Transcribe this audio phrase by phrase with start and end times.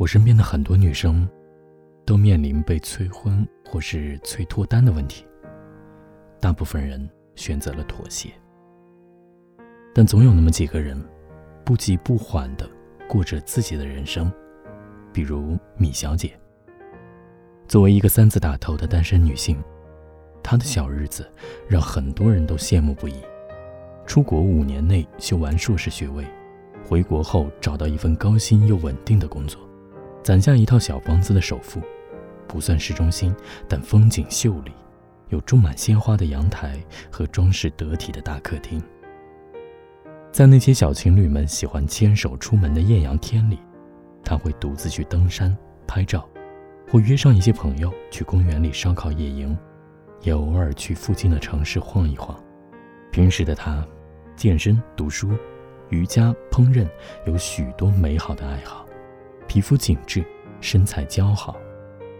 [0.00, 1.28] 我身边的很多女生，
[2.06, 5.26] 都面临被催婚或是催脱单的问题。
[6.40, 8.30] 大部分人选择了妥协，
[9.94, 10.98] 但总有那么几个人，
[11.66, 12.66] 不急不缓的
[13.06, 14.32] 过着自己的人生。
[15.12, 16.32] 比如米小姐，
[17.68, 19.62] 作为一个三字打头的单身女性，
[20.42, 21.30] 她的小日子
[21.68, 23.16] 让很多人都羡慕不已。
[24.06, 26.24] 出国五年内修完硕士学位，
[26.88, 29.60] 回国后找到一份高薪又稳定的工作，
[30.22, 31.80] 攒下一套小房子的首付，
[32.46, 33.34] 不算市中心，
[33.68, 34.72] 但风景秀丽，
[35.28, 36.78] 有种满鲜花的阳台
[37.10, 38.82] 和装饰得体的大客厅。
[40.30, 43.58] 在那些小情侣们喜欢牵手出门的艳阳天里。
[44.22, 46.28] 他会独自去登山拍照，
[46.88, 49.58] 或约上一些朋友去公园里烧烤野营，
[50.20, 52.38] 也偶尔去附近的城市晃一晃。
[53.10, 53.84] 平时的他，
[54.36, 55.30] 健身、读书、
[55.88, 56.86] 瑜伽、烹饪，
[57.26, 58.86] 有许多美好的爱好。
[59.50, 60.24] 皮肤紧致，
[60.60, 61.56] 身材姣好，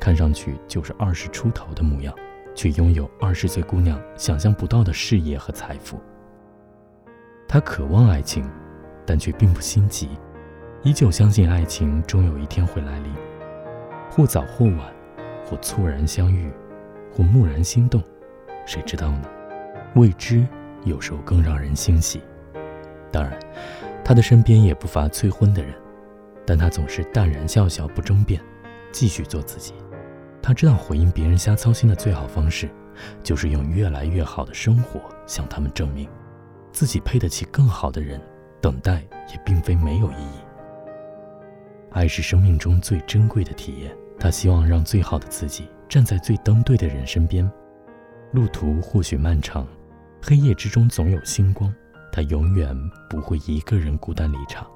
[0.01, 2.13] 看上去就是二十出头的模样，
[2.57, 6.01] 却拥有二十岁姑娘想象不到的事业和财富。
[7.46, 8.51] 他渴望爱情，
[9.07, 10.09] 但却并不心急。
[10.82, 13.13] 依旧相信爱情终有一天会来临，
[14.10, 14.93] 或早或晚，
[15.45, 16.51] 或猝然相遇，
[17.13, 18.02] 或蓦然心动，
[18.66, 19.23] 谁知道呢？
[19.95, 20.45] 未知
[20.82, 22.21] 有时候更让人欣喜。
[23.13, 23.38] 当然，
[24.04, 25.73] 他的身边也不乏催婚的人，
[26.51, 28.43] 但他总是淡然笑笑，不争辩，
[28.90, 29.73] 继续做自己。
[30.43, 32.68] 他知道回应别人瞎操心的最好方式，
[33.23, 36.09] 就是用越来越好的生活向他们证明，
[36.73, 38.20] 自己配得起更好的人。
[38.60, 38.95] 等待
[39.32, 40.40] 也并非没有意义。
[41.92, 43.96] 爱是生命中最珍贵的体验。
[44.18, 47.48] 他希望让最好的自己站在最登对的人身边。
[48.32, 49.64] 路途或许漫长，
[50.20, 51.73] 黑夜之中总有星光。
[52.10, 52.76] 他永远
[53.09, 54.66] 不会一个人孤单离场。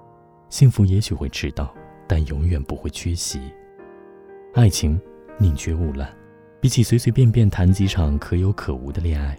[0.55, 1.75] 幸福也许会迟到，
[2.07, 3.41] 但永远不会缺席。
[4.55, 4.97] 爱情
[5.37, 6.09] 宁缺毋滥。
[6.61, 9.37] 比起随随便便谈几场可有可无的恋爱，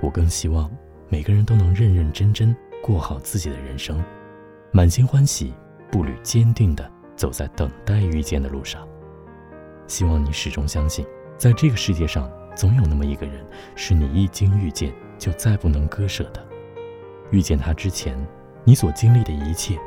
[0.00, 0.68] 我更希望
[1.08, 2.52] 每个人都能认认真真
[2.82, 4.04] 过好自己的人生，
[4.72, 5.54] 满心欢喜，
[5.92, 6.90] 步履坚定的。
[7.14, 8.84] 走在等待遇见的路上，
[9.86, 16.44] 希望你始终相信，在这个世界上，总有那么一个人，是你一经遇见就再不能割舍的。
[17.30, 18.18] 遇见他之前，
[18.64, 19.78] 你所经历的一切，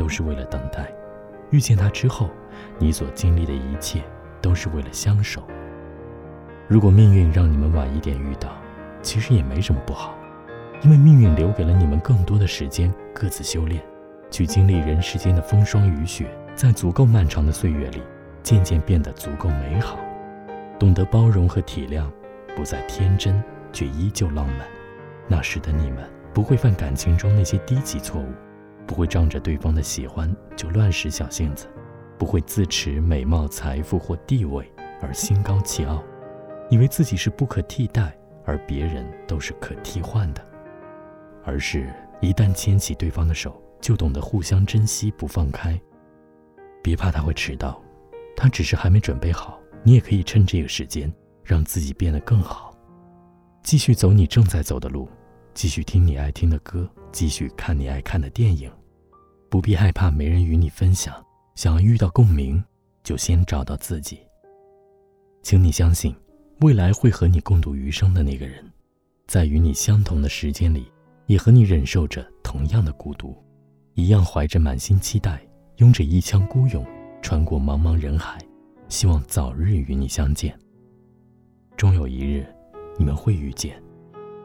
[0.00, 0.84] 都是为了等待；
[1.50, 2.30] 遇见他之后，
[2.78, 4.02] 你所经历的一切，
[4.40, 5.42] 都是为了相守。
[6.68, 8.48] 如果命运让你们晚一点遇到，
[9.02, 10.14] 其实也没什么不好，
[10.82, 13.82] 因为命运留给了你们更多的时间，各自修炼，
[14.30, 16.26] 去经历人世间的风霜雨雪。
[16.54, 18.02] 在足够漫长的岁月里，
[18.42, 19.98] 渐渐变得足够美好，
[20.78, 22.04] 懂得包容和体谅，
[22.56, 24.66] 不再天真，却依旧浪漫。
[25.28, 25.98] 那时的你们
[26.32, 28.26] 不会犯感情中那些低级错误，
[28.90, 31.68] 不会仗着对方的喜欢就乱使小性子，
[32.18, 34.68] 不会自持美貌、财富或地位
[35.00, 36.02] 而心高气傲，
[36.68, 38.12] 以为自己是不可替代，
[38.44, 40.44] 而别人都是可替换的，
[41.44, 41.88] 而是
[42.20, 45.80] 一旦牵起对方的手，就懂得互相珍惜，不放开。
[46.82, 47.80] 别怕他会迟到，
[48.36, 49.60] 他只是还没准备好。
[49.84, 51.10] 你也可以趁这个时间
[51.44, 52.74] 让自己变得更好，
[53.62, 55.08] 继续走你正在走的路，
[55.54, 58.68] 继续听你爱听的歌，继续看你爱看的电影。
[59.50, 61.12] 不必害怕没人与你分享，
[61.56, 62.62] 想要遇到共鸣，
[63.02, 64.20] 就先找到自己。
[65.42, 66.14] 请你相信，
[66.60, 68.64] 未来会和你共度余生的那个人，
[69.26, 70.86] 在与你相同的时间里，
[71.26, 73.36] 也和你忍受着同样的孤独，
[73.94, 75.42] 一样怀着满心期待。
[75.78, 76.86] 拥着一腔孤勇，
[77.22, 78.38] 穿过茫茫人海，
[78.90, 80.54] 希望早日与你相见。
[81.74, 82.46] 终有一日，
[82.98, 83.82] 你们会遇见，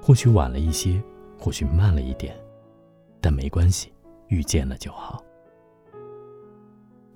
[0.02, 1.04] 或许晚了一些，
[1.38, 2.34] 或许慢了一点，
[3.20, 3.92] 但没关系，
[4.28, 5.24] 遇见了就好。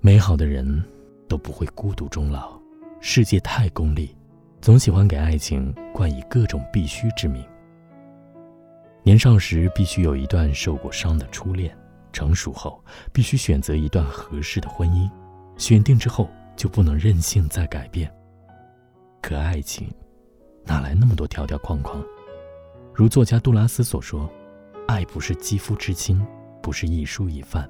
[0.00, 0.82] 美好的人
[1.28, 2.58] 都不会孤独终老，
[3.00, 4.16] 世界太功利，
[4.60, 7.44] 总喜欢给爱情冠以各种必须之名。
[9.02, 11.76] 年少时必须有一段受过伤的初恋。
[12.12, 12.82] 成熟后，
[13.12, 15.08] 必须选择一段合适的婚姻，
[15.56, 18.12] 选定之后就不能任性再改变。
[19.22, 19.88] 可爱情，
[20.64, 22.04] 哪来那么多条条框框？
[22.92, 24.28] 如作家杜拉斯所说，
[24.88, 26.20] 爱不是肌肤之亲，
[26.62, 27.68] 不是一蔬一饭，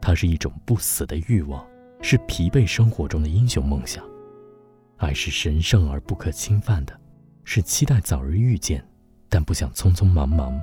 [0.00, 1.66] 它是一种不死的欲望，
[2.02, 4.04] 是疲惫生活中的英雄梦想。
[4.96, 6.98] 爱是神圣而不可侵犯的，
[7.44, 8.84] 是期待早日遇见，
[9.28, 10.60] 但不想匆匆忙忙。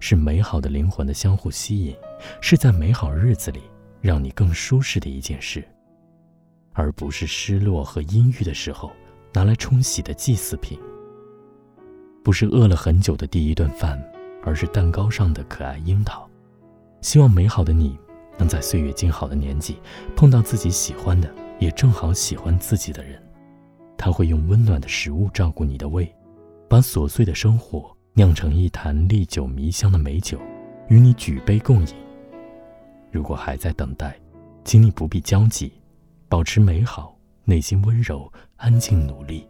[0.00, 1.96] 是美好的灵魂的相互吸引，
[2.40, 3.62] 是在美好日子里
[4.00, 5.66] 让你更舒适的一件事，
[6.72, 8.92] 而不是失落和阴郁的时候
[9.32, 10.78] 拿来冲洗的祭祀品。
[12.22, 14.00] 不是饿了很久的第一顿饭，
[14.44, 16.27] 而是蛋糕上的可爱樱桃。
[17.00, 17.98] 希望美好的你
[18.36, 19.78] 能在岁月静好的年纪
[20.16, 23.20] 碰到自己喜欢的、也正好喜欢自己的人。
[23.96, 26.12] 他会用温暖的食物照顾你的胃，
[26.68, 30.38] 把琐碎的生活酿成一坛历久弥香的美酒，
[30.88, 31.94] 与你举杯共饮。
[33.10, 34.16] 如果还在等待，
[34.64, 35.72] 请你不必焦急，
[36.28, 39.48] 保持美好，内心温柔，安静努力。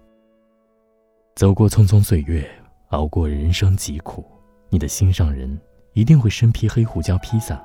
[1.35, 2.49] 走过匆匆岁月，
[2.89, 4.25] 熬过人生疾苦，
[4.71, 5.59] 你的心上人
[5.93, 7.61] 一定会身披黑胡椒披萨，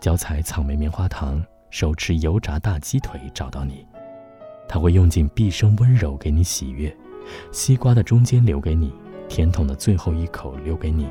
[0.00, 3.86] 脚踩草莓棉花糖，手持油炸大鸡腿找到你。
[4.66, 6.94] 他会用尽毕生温柔给你喜悦，
[7.52, 8.92] 西瓜的中间留给你，
[9.28, 11.08] 甜筒的最后一口留给你，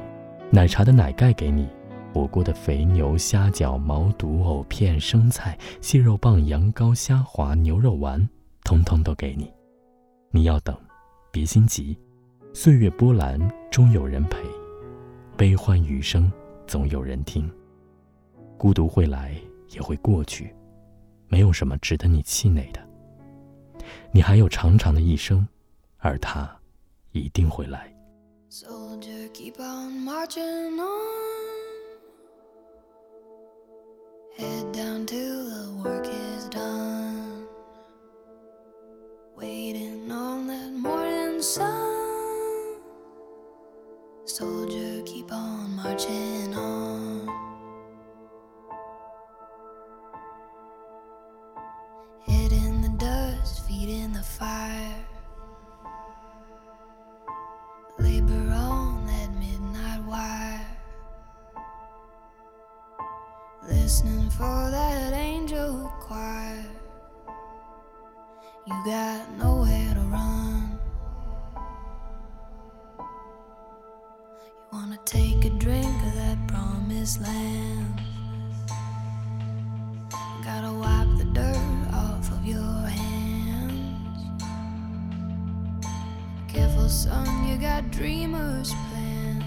[0.49, 1.67] 奶茶的奶盖给你，
[2.11, 8.27] 火锅的肥牛、虾饺、毛肚、藕片、生菜、蟹肉棒、羊羔、虾滑、牛肉丸，
[8.63, 9.51] 通通都给你。
[10.31, 10.75] 你要等，
[11.31, 11.95] 别心急，
[12.53, 13.39] 岁月波澜
[13.69, 14.39] 终有人陪，
[15.37, 16.31] 悲欢余生
[16.67, 17.51] 总有人听。
[18.57, 19.35] 孤独会来，
[19.69, 20.55] 也会过去，
[21.27, 22.79] 没有什么值得你气馁的。
[24.11, 25.45] 你还有长长的一生，
[25.97, 26.49] 而他
[27.11, 27.93] 一定会来。
[52.27, 54.95] In the dust, feet in the fire.
[57.99, 60.67] Labor on that midnight wire.
[63.67, 66.65] Listening for that angel choir.
[68.67, 70.79] You got nowhere to run.
[74.55, 77.82] You wanna take a drink of that promised land.
[87.03, 89.43] Son, you got dreamers' plans,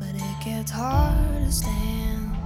[0.00, 2.37] but it gets hard to stand.